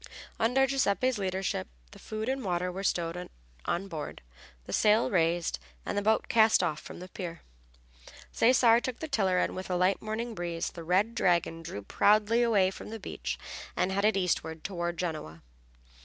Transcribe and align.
Under 0.39 0.65
Giuseppe's 0.65 1.19
leadership 1.19 1.67
the 1.91 1.99
food 1.99 2.27
and 2.27 2.43
water 2.43 2.71
were 2.71 2.83
stowed 2.83 3.29
on 3.65 3.87
board, 3.87 4.23
the 4.65 4.73
sail 4.73 5.11
raised, 5.11 5.59
and 5.85 5.95
the 5.95 6.01
boat 6.01 6.27
cast 6.27 6.63
off 6.63 6.79
from 6.79 6.97
the 6.99 7.07
pier. 7.07 7.41
Cesare 8.33 8.81
took 8.81 8.97
the 8.97 9.07
tiller 9.07 9.37
and 9.37 9.55
with 9.55 9.69
a 9.69 9.75
light 9.75 10.01
morning 10.01 10.33
breeze 10.33 10.71
the 10.71 10.83
Red 10.83 11.13
Dragon 11.13 11.61
drew 11.61 11.83
proudly 11.83 12.41
away 12.41 12.71
from 12.71 12.89
the 12.89 12.99
beach 12.99 13.37
and 13.75 13.91
headed 13.91 14.17
eastward 14.17 14.63
toward 14.63 14.97
Genoa. 14.97 15.43